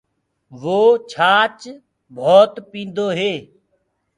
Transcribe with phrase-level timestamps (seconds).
[0.61, 0.79] وو
[1.11, 1.59] ڇآچ
[2.15, 3.33] ڀوت پيٚندو هي۔